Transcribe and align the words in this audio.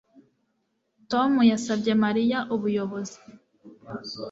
Tom 1.11 1.31
yasabye 1.51 1.91
Mariya 2.03 2.39
ubuyobozi 2.55 3.19